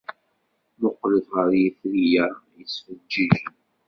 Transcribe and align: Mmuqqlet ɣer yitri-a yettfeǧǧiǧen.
Mmuqqlet 0.75 1.27
ɣer 1.35 1.49
yitri-a 1.61 2.25
yettfeǧǧiǧen. 2.57 3.49